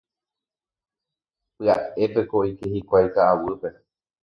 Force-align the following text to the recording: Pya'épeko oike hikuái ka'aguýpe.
Pya'épeko 1.57 2.35
oike 2.43 2.65
hikuái 2.73 3.07
ka'aguýpe. 3.13 3.69